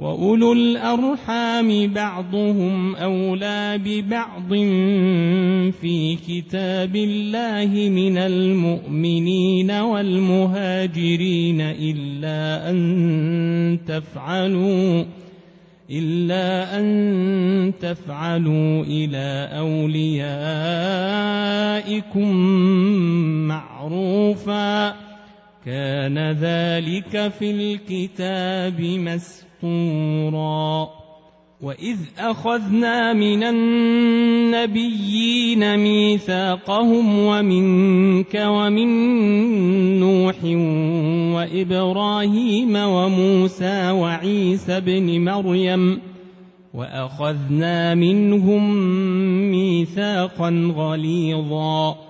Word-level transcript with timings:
واولو 0.00 0.52
الارحام 0.52 1.92
بعضهم 1.92 2.96
اولى 2.96 3.80
ببعض 3.84 4.48
في 5.80 6.16
كتاب 6.28 6.96
الله 6.96 7.88
من 7.90 8.18
المؤمنين 8.18 9.70
والمهاجرين 9.70 11.60
الا 11.60 12.70
ان 12.70 13.78
تفعلوا 13.86 15.04
إلا 15.90 16.78
أن 16.78 17.72
تفعلوا 17.80 18.84
إلى 18.84 19.48
أوليائكم 19.58 20.24
معروفا 23.48 24.94
كان 25.66 26.18
ذلك 26.32 27.32
في 27.38 27.50
الكتاب 27.50 28.80
مسؤولا 28.80 29.49
مسطورا 29.62 30.88
واذ 31.62 31.98
اخذنا 32.18 33.12
من 33.12 33.42
النبيين 33.42 34.96
ميثاقهم 35.76 37.18
ومنك 37.18 38.42
ومن 38.46 38.88
نوح 40.00 40.36
وابراهيم 41.34 42.76
وموسى 42.76 43.90
وعيسى 43.90 44.76
ابن 44.76 45.24
مريم 45.24 46.00
واخذنا 46.74 47.94
منهم 47.94 48.74
ميثاقا 49.50 50.72
غليظا. 50.76 52.09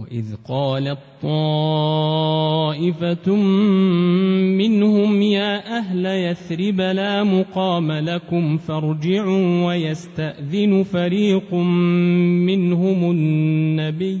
وإذ 0.00 0.24
قالت 0.48 0.98
طائفة 1.22 2.56
منهم 4.56 5.22
يا 5.22 5.78
أهل 5.78 6.06
يثرب 6.06 6.80
لا 6.80 7.24
مقام 7.24 7.92
لكم 7.92 8.56
فارجعوا 8.56 9.66
ويستأذن 9.66 10.82
فريق 10.82 11.54
منهم 12.44 13.10
النبي 13.10 14.20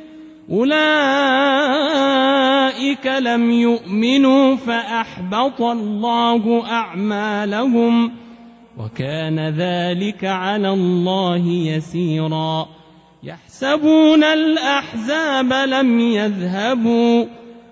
أولئك 0.51 0.71
لم 3.07 3.51
يؤمنوا 3.51 4.55
فأحبط 4.55 5.61
الله 5.61 6.65
أعمالهم 6.71 8.11
وكان 8.77 9.39
ذلك 9.39 10.25
على 10.25 10.69
الله 10.69 11.47
يسيرا 11.47 12.67
يحسبون 13.23 14.23
الأحزاب 14.23 15.53
لم 15.53 15.99
يذهبوا 15.99 17.25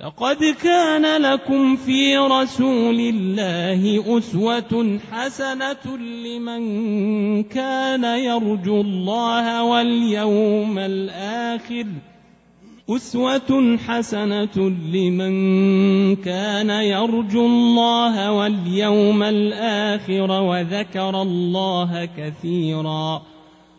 لقد 0.00 0.44
كان 0.62 1.22
لكم 1.22 1.76
في 1.76 2.16
رسول 2.16 3.00
الله 3.00 4.18
أسوة 4.18 4.98
حسنة 5.12 5.96
لمن 5.96 7.42
كان 7.42 8.04
يرجو 8.04 8.80
الله 8.80 9.62
واليوم 9.62 10.78
الآخر. 10.78 11.86
أسوة 12.90 13.78
حسنة 13.86 14.70
لمن 14.92 16.16
كان 16.16 16.70
يرجو 16.70 17.46
الله 17.46 18.32
واليوم 18.32 19.22
الآخر 19.22 20.30
وذكر 20.30 21.22
الله 21.22 22.08
كثيراً. 22.16 23.35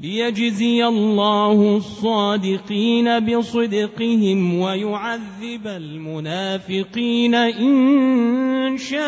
ليجزي 0.00 0.86
الله 0.86 1.76
الصادقين 1.76 3.20
بصدقهم 3.20 4.60
ويعذب 4.60 5.66
المنافقين 5.66 7.34
إن 7.34 8.78
شاء 8.78 8.98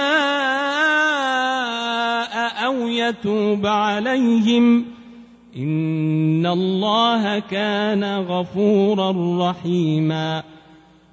أو 2.65 2.89
يتوب 2.89 3.67
عليهم. 3.67 4.85
إن 5.57 6.47
الله 6.47 7.39
كان 7.39 8.05
غفورا 8.05 9.13
رحيما. 9.51 10.43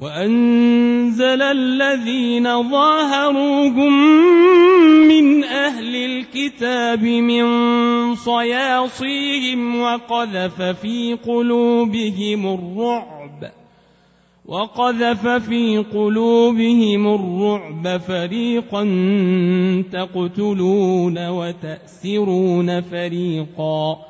وأنزل 0.00 1.42
الذين 1.42 2.70
ظاهروهم 2.70 3.92
من 5.08 5.44
أهل 5.44 5.96
الكتاب 5.96 7.02
من 7.02 7.44
صياصيهم 8.14 9.80
وقذف 9.80 10.62
في 10.62 11.14
قلوبهم 11.14 12.46
الرعب 12.46 13.52
وقذف 14.46 15.28
في 15.28 15.78
قلوبهم 15.78 17.14
الرعب 17.14 18.00
فريقا 18.00 18.84
تقتلون 19.92 21.28
وتأسرون 21.28 22.80
فريقا. 22.80 24.09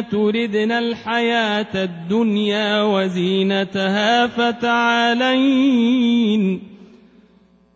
تردن 0.00 0.72
الحياة 0.72 1.84
الدنيا 1.84 2.82
وزينتها 2.82 4.26
فتعالين 4.26 5.56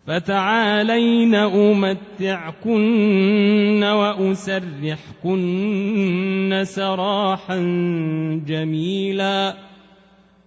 فتعالين 0.06 1.34
أمتعكن 1.34 2.74
وأسرحكن 3.84 5.40
سراحا 6.64 7.58
جميلا. 8.46 9.69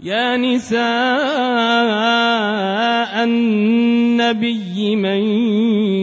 يا 0.00 0.36
نساء 0.36 0.78
النبي 3.24 4.96
من 4.96 5.22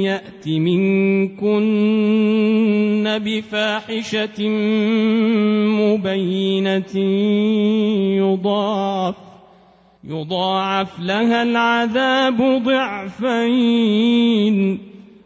يأت 0.03 0.47
منكن 0.47 1.63
بفاحشة 3.23 4.49
مبينة 5.79 6.95
يضاعف 8.17 9.15
يضاعف 10.03 10.99
لها 10.99 11.43
العذاب 11.43 12.63
ضعفين 12.63 14.15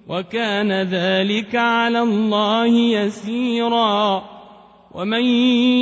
وكان 0.07 0.71
ذلك 0.71 1.55
على 1.55 1.99
الله 1.99 2.67
يسيرا. 2.67 4.38
ومن 4.91 5.25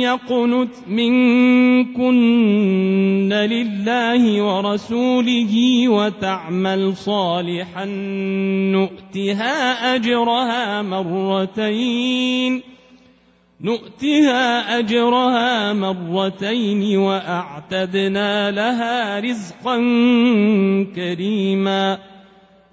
يقنت 0.04 0.74
منكن 0.88 2.12
لله 3.32 4.42
ورسوله 4.42 5.88
وتعمل 5.88 6.96
صالحا 6.96 7.84
نؤتها 8.74 9.94
أجرها 9.94 10.82
مرتين 10.82 12.62
نؤتها 13.60 14.78
أجرها 14.78 15.72
مرتين 15.72 16.98
وأعتدنا 16.98 18.50
لها 18.50 19.20
رزقا 19.20 19.76
كريما. 20.96 21.98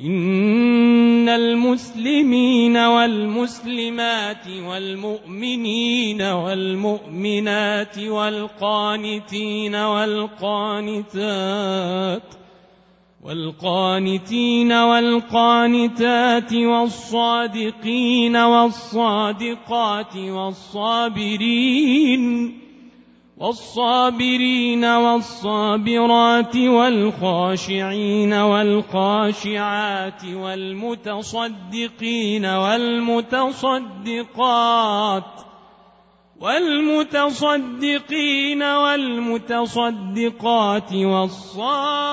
إن 0.00 1.28
المسلمين 1.28 2.76
والمسلمات 2.76 4.48
والمؤمنين 4.48 6.22
والمؤمنات 6.22 7.98
والقانتين 7.98 9.74
والقانتات 9.74 11.14
والقانتين 13.22 14.72
والقانتات 14.72 16.52
والصادقين 16.54 18.36
والصادقات 18.36 20.16
والصابرين 20.16 21.44
والصابرين 23.44 24.84
والصابرات 24.84 26.56
والخاشعين 26.56 28.32
والخاشعات 28.32 30.24
والمتصدقين 30.24 31.66
والمتصدقات 32.46 33.64
والمتصدقين 36.40 37.42
والمتصدقات 38.62 39.82
والصائمين 40.92 42.10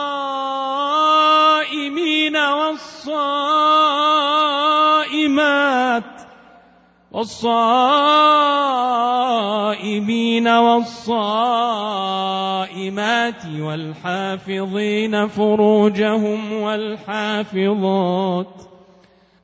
والصائمات 2.38 2.92
والصائمين 7.12 8.48
والصائمات 10.48 11.01
والحافظين 13.60 15.27
فروجهم 15.27 16.53
والحافظات 16.53 18.48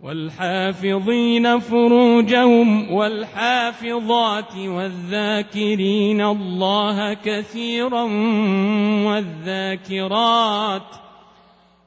والحافظين 0.04 1.60
فروجهم 1.60 2.92
والحافظات 2.92 4.58
والذاكرين 4.58 6.22
الله 6.22 7.14
كثيرا 7.14 8.04
والذاكرات 9.06 11.07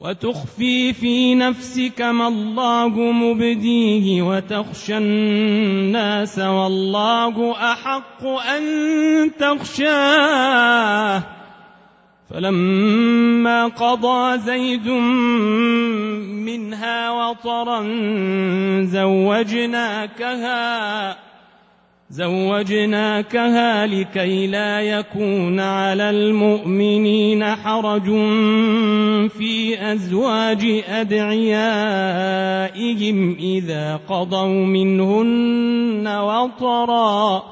وتخفي 0.00 0.92
في 0.92 1.34
نفسك 1.34 2.00
ما 2.00 2.28
الله 2.28 2.88
مبديه 3.12 4.22
وتخشى 4.22 4.96
الناس 4.98 6.38
والله 6.38 7.52
أحق 7.72 8.24
أن 8.24 9.30
تخشاه. 9.38 11.22
فلما 12.30 13.66
قضى 13.66 14.38
زيد 14.38 14.88
منها 16.48 17.10
وطرا 17.10 17.82
زوجناكها 18.82 20.50
زوجناكها 22.10 23.86
لكي 23.86 24.46
لا 24.46 24.80
يكون 24.80 25.60
على 25.60 26.10
المؤمنين 26.10 27.44
حرج 27.44 28.04
في 29.28 29.76
أزواج 29.92 30.82
أدعيائهم 30.88 31.76
إذا 33.40 34.00
قضوا 34.08 34.66
منهن 34.66 36.08
وطرا 36.08 37.42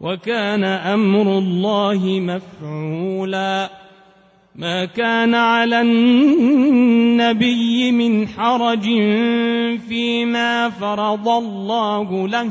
وكان 0.00 0.64
أمر 0.64 1.38
الله 1.38 2.20
مفعولا. 2.20 3.70
ما 4.54 4.84
كان 4.84 5.34
على 5.34 5.80
النبي 5.80 6.82
من 7.92 8.28
حرج 8.28 8.84
فيما 9.88 10.70
فرض 10.70 11.28
الله 11.28 12.28
له. 12.28 12.50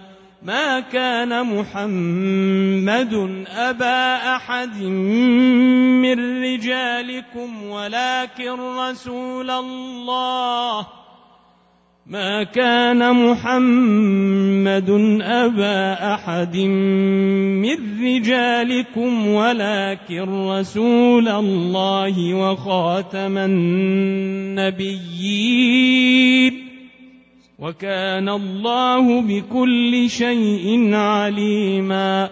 ما 0.41 0.79
كان 0.79 1.45
محمد 1.45 3.13
أبا 3.47 4.35
أحد 4.35 4.81
من 6.01 6.43
رجالكم 6.43 7.63
ولكن 7.63 8.59
رسول 8.77 9.49
الله. 9.49 10.87
ما 12.07 12.43
كان 12.43 13.29
محمد 13.29 14.89
أبا 15.21 16.13
أحد 16.13 16.57
من 16.57 17.77
رجالكم 18.03 19.27
ولكن 19.27 20.47
رسول 20.49 21.27
الله 21.27 22.33
وخاتم 22.33 23.37
النبيين. 23.37 24.91
وكان 27.61 28.29
الله 28.29 29.21
بكل 29.21 30.09
شيء 30.09 30.93
عليما. 30.93 32.29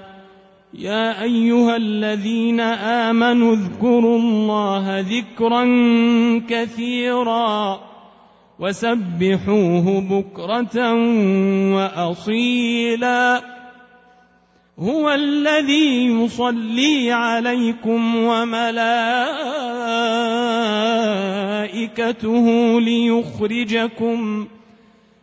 يا 0.74 1.22
أيها 1.24 1.76
الذين 1.76 2.60
آمنوا 2.60 3.56
اذكروا 3.56 4.18
الله 4.20 5.00
ذكرا 5.00 5.64
كثيرا 6.50 7.80
وسبحوه 8.60 10.02
بكرة 10.02 10.94
وأصيلا. 11.76 13.42
هو 14.80 15.12
الذي 15.12 16.06
يصلي 16.06 17.12
عليكم 17.12 18.16
وملائكته 18.16 18.86
ليخرجكم 22.82 24.48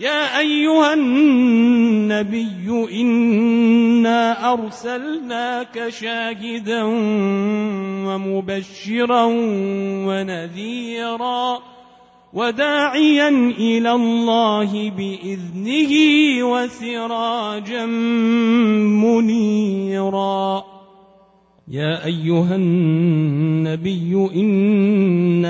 يا 0.00 0.38
أيها 0.38 0.94
النبي 0.94 2.68
إنا 3.00 4.52
أرسلناك 4.52 5.88
شاهدا 5.88 6.82
ومبشرا 8.08 9.24
ونذيرا 10.08 11.58
وداعيا 12.32 13.28
إلى 13.58 13.92
الله 13.92 14.90
بإذنه 14.90 15.92
وسراجا 16.44 17.86
منيرا. 19.04 20.64
يا 21.68 22.04
أيها 22.04 22.56
النبي 22.56 24.28
إنا 24.34 25.49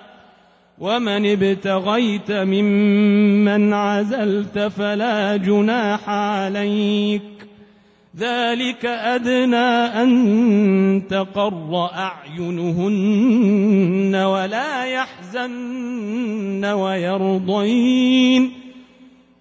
ومن 0.81 1.25
ابتغيت 1.25 2.31
ممن 2.31 3.73
عزلت 3.73 4.59
فلا 4.59 5.37
جناح 5.37 6.09
عليك. 6.09 7.21
ذلك 8.17 8.85
أدنى 8.85 10.01
أن 10.01 11.01
تقر 11.09 11.89
أعينهن 11.93 13.35
ولا 14.15 14.85
يحزن 14.85 16.65
ويرضين 16.65 18.51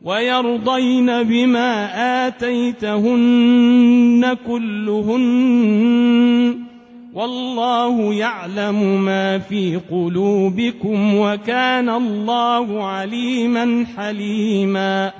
ويرضين 0.03 1.23
بما 1.23 2.27
آتيتهن 2.27 4.37
كلهن. 4.47 6.70
والله 7.15 8.15
يعلم 8.15 9.05
ما 9.05 9.39
في 9.39 9.81
قلوبكم 9.91 11.17
وكان 11.17 11.89
الله 11.89 12.85
عليما 12.85 13.87
حليما. 13.97 15.13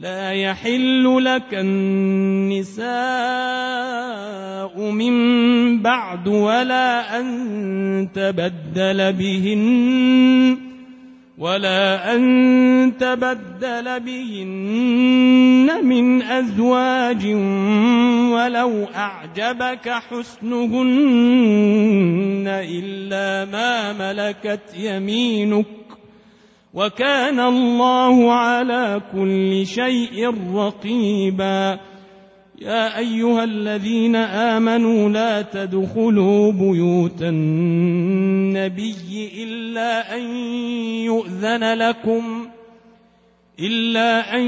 لا 0.00 0.32
يحل 0.32 1.24
لك 1.24 1.54
النساء 1.54 2.90
من 4.90 5.82
بعد 5.82 6.28
ولا 6.28 7.20
أن 7.20 8.08
تبدل 8.14 9.12
بهن. 9.12 10.75
ولا 11.38 12.14
أن 12.14 12.92
تبدل 13.00 14.00
بهن 14.00 15.84
من 15.84 16.22
أزواج 16.22 17.26
ولو 18.32 18.84
أعجبك 18.84 19.88
حسنهن 19.88 20.84
إلا 22.46 23.50
ما 23.52 23.92
ملكت 23.92 24.74
يمينك 24.78 25.66
وكان 26.74 27.40
الله 27.40 28.32
على 28.32 29.00
كل 29.12 29.66
شيء 29.66 30.34
رقيبا 30.54 31.78
يا 32.60 32.98
ايها 32.98 33.44
الذين 33.44 34.16
امنوا 34.16 35.08
لا 35.08 35.42
تدخلوا 35.42 36.52
بيوت 36.52 37.22
النبي 38.56 39.30
إلا 39.42 40.16
أن 40.16 40.22
يؤذن 41.04 41.74
لكم 41.74 42.46
إلا 43.60 44.36
أن 44.36 44.42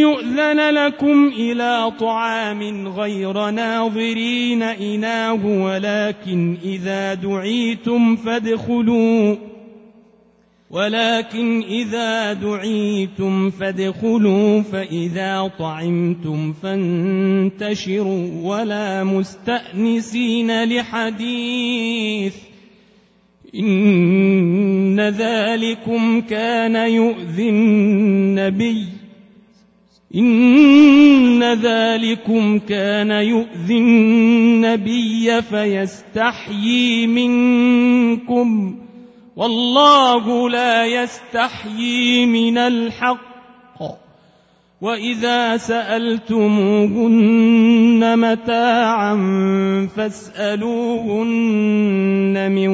يؤذن 0.00 0.70
لكم 0.74 1.28
إلى 1.28 1.92
طعام 2.00 2.88
غير 2.88 3.50
ناظرين 3.50 4.62
إناه 4.62 5.46
ولكن 5.46 6.56
إذا 6.64 7.14
دعيتم 7.14 8.16
فادخلوا 8.16 9.36
ولكن 10.70 11.62
إذا 11.62 12.32
دعيتم 12.32 13.50
فادخلوا 13.50 14.62
فإذا 14.62 15.50
طعمتم 15.58 16.52
فانتشروا 16.52 18.28
ولا 18.42 19.04
مستأنسين 19.04 20.64
لحديث. 20.64 22.51
إن 23.54 25.00
ذلكم 25.00 26.20
كان 26.20 26.76
يؤذي 26.76 27.48
النبي. 27.48 28.84
إن 30.14 31.42
ذلكم 31.52 32.58
كان 32.58 33.10
يؤذي 33.10 33.78
النبي 33.78 35.42
فيستحيي 35.42 37.06
منكم. 37.06 38.78
والله 39.36 40.50
لا 40.50 40.86
يستحيي 40.86 42.26
من 42.26 42.58
الحق. 42.58 43.31
واذا 44.82 45.56
سالتموهن 45.56 46.42
متاعا 48.18 49.14
فاسالوهن 49.96 51.22
من 52.52 52.68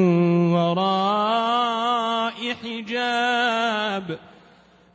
وراء 0.53 2.33
حجاب 2.63 4.19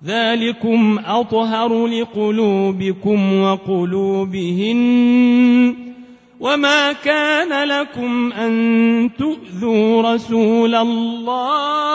ذلكم 0.05 0.98
اطهر 1.07 1.87
لقلوبكم 1.87 3.40
وقلوبهن 3.40 4.81
وما 6.40 6.92
كان 6.92 7.68
لكم 7.68 8.33
ان 8.33 9.11
تؤذوا 9.18 10.14
رسول 10.14 10.74
الله 10.74 11.94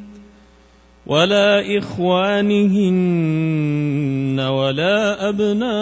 ولا 1.11 1.59
إخوانهن 1.77 3.11
ولا 4.39 5.29
أبناء 5.29 5.79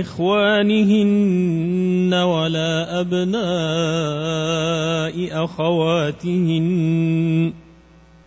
إخوانهن 0.00 2.14
ولا 2.14 3.00
أبناء 3.00 3.42
أخواتهن. 5.44 7.52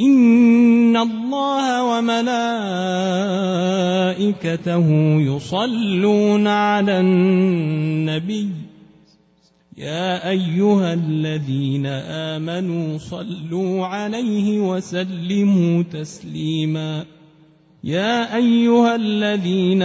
إن 0.00 0.96
الله 0.96 1.84
وملائكته 1.84 2.38
يصلون 5.20 6.46
على 6.46 7.00
النبي 7.00 8.48
يا 9.76 10.28
أيها 10.28 10.92
الذين 10.92 11.86
آمنوا 11.86 12.98
صلوا 12.98 13.86
عليه 13.86 14.60
وسلموا 14.60 15.82
تسليما 15.82 17.04
يا 17.84 18.36
أيها 18.36 18.94
الذين 18.96 19.82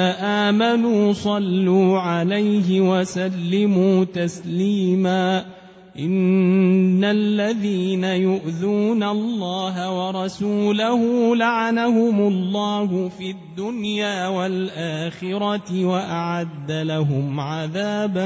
آمنوا 0.48 1.14
صلوا 1.14 2.00
عليه 2.00 2.82
وسلموا 2.82 4.06
تسليما 4.06 5.57
إن 6.00 7.04
الذين 7.04 8.04
يؤذون 8.04 9.04
الله 9.04 9.92
ورسوله 9.92 11.36
لعنهم 11.36 12.28
الله 12.28 13.10
في 13.10 13.32
الدنيا 13.32 14.28
والآخرة 14.28 15.86
وأعد 15.86 16.72
لهم 16.72 17.40
عذابا 17.40 18.26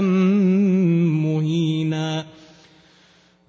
مهينا 1.23 2.25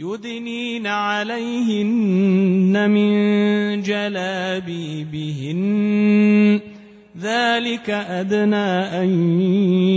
يدنين 0.00 0.86
عليهن 0.86 2.90
من 2.90 3.82
جلابيبهن. 3.82 5.58
ذلك 7.20 7.90
أدنى 7.90 9.02
أن 9.02 9.40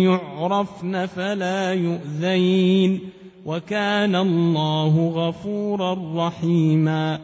يعرفن 0.04 1.06
فلا 1.06 1.74
يؤذين. 1.74 3.00
وكان 3.46 4.16
الله 4.16 5.12
غفورا 5.16 6.28
رحيما. 6.28 7.20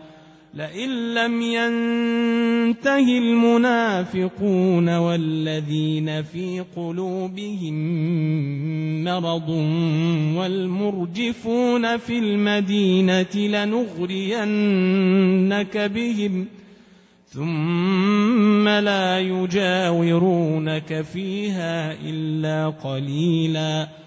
لئن 0.58 1.14
لم 1.14 1.42
ينته 1.42 3.18
المنافقون 3.18 4.98
والذين 4.98 6.24
في 6.24 6.64
قلوبهم 6.76 7.74
مرض 9.04 9.50
والمرجفون 10.38 11.98
في 11.98 12.20
المدينة 12.20 13.36
لنغرينك 13.36 14.58
بهم 15.78 16.46
ثم 17.28 18.68
لا 18.68 19.20
يجاورونك 19.20 21.02
فيها 21.02 21.94
إلا 21.94 22.70
قليلاً 22.70 24.07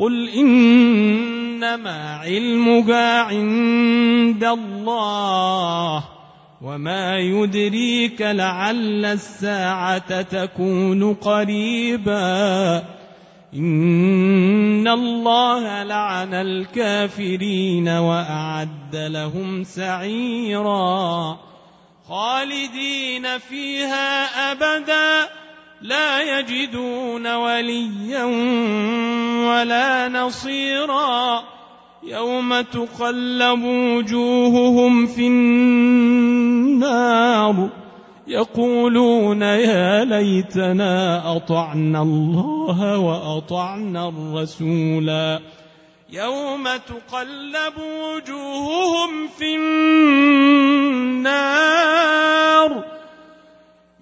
قل 0.00 0.28
إنما 0.28 2.16
علمها 2.16 3.20
عند 3.20 4.44
الله 4.44 6.04
وما 6.62 7.18
يدريك 7.18 8.22
لعل 8.22 9.04
الساعة 9.04 10.22
تكون 10.22 11.14
قريبا 11.14 12.82
إن 13.54 14.88
الله 14.88 15.82
لعن 15.82 16.34
الكافرين 16.34 17.88
وأعد 17.88 18.96
لهم 18.96 19.64
سعيرا 19.64 21.38
خالدين 22.08 23.38
فيها 23.38 24.24
أبداً 24.52 25.39
لا 25.80 26.38
يجدون 26.38 27.34
وليا 27.34 28.24
ولا 29.48 30.08
نصيرا. 30.08 31.42
يوم 32.02 32.60
تقلب 32.60 33.64
وجوههم 33.64 35.06
في 35.06 35.26
النار 35.26 36.90
يقولون 38.26 39.42
يا 39.42 40.04
ليتنا 40.04 41.22
أطعنا 41.36 42.02
الله 42.02 42.98
وأطعنا 42.98 44.08
الرسولا. 44.08 45.40
يوم 46.10 46.64
تقلب 46.64 47.74
وجوههم 47.78 49.28
في 49.38 49.56
النار 49.56 49.80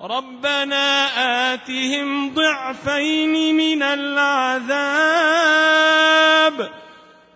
ربنا 0.00 1.06
آتهم 1.54 2.34
ضعفين 2.34 3.56
من 3.56 3.82
العذاب. 3.82 4.68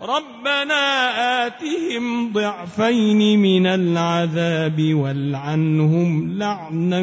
ربنا 0.03 1.47
آتهم 1.47 2.33
ضعفين 2.33 3.39
من 3.39 3.67
العذاب 3.67 4.95
والعنهم 4.95 6.39
لعنا 6.39 7.03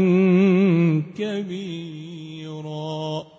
كبيرا. 1.17 3.38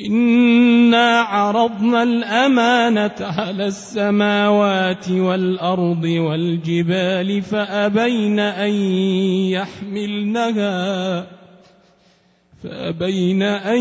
إنا 0.00 1.20
عرضنا 1.20 2.02
الأمانة 2.02 3.14
على 3.20 3.66
السماوات 3.66 5.10
والأرض 5.10 6.04
والجبال 6.04 7.42
فأبين 7.42 8.40
أن 8.40 8.72
يحملنها 9.52 11.26
فأبين 12.62 13.42
أن 13.42 13.80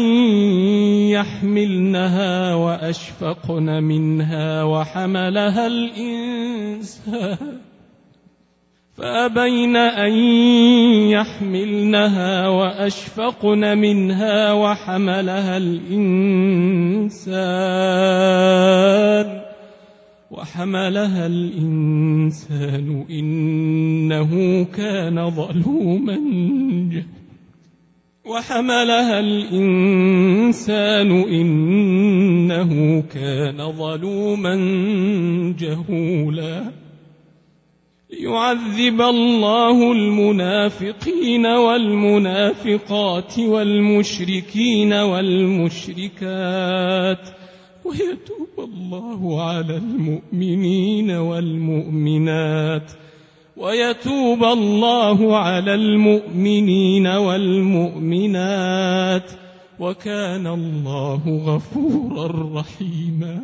يحملنها 1.10 2.56
وأشفقن 2.56 3.84
منها 3.84 4.64
وحملها 4.64 5.68
الإنسان 5.68 7.38
فأبين 8.98 9.76
أن 9.76 10.12
يحملنها 11.10 12.48
وأشفقن 12.48 13.78
منها 13.78 14.54
وحملها 14.54 15.58
الإنسان 15.58 17.22
وحملها 20.32 21.26
الإنسان 21.26 23.06
إنه 23.10 24.64
كان 24.64 25.30
ظلوما 25.30 26.18
جهلا 26.92 27.22
وحملها 28.26 29.20
الإنسان 29.20 31.12
إنه 31.12 33.04
كان 33.14 33.72
ظلوما 33.72 34.56
جهولا 35.60 36.81
يعذب 38.20 39.02
الله 39.02 39.92
المنافقين 39.92 41.46
والمنافقات 41.46 43.40
والمشركين 43.40 44.94
والمشركات 44.94 46.20
ويتوب 47.86 48.60
الله 48.60 49.42
على 49.44 49.78
المؤمنين 49.78 51.12
والمؤمنات 51.12 52.92
ويتوب 53.58 54.44
الله 54.44 55.38
على 55.38 55.76
المؤمنين 55.76 57.08
والمؤمنات 58.28 58.52
وكان 59.80 60.48
الله 60.48 61.22
غفورا 61.46 62.60
رحيما 62.60 63.44